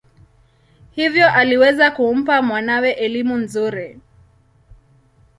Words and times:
Hivyo 0.91 1.31
aliweza 1.31 1.91
kumpa 1.91 2.41
mwanawe 2.41 2.91
elimu 2.91 3.37
nzuri. 3.37 3.99